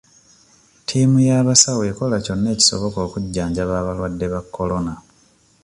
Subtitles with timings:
[0.81, 4.93] Ttiimu y'abasawo ekola kyonna ekisoboka okujjanjaba abalwadde ba kolona.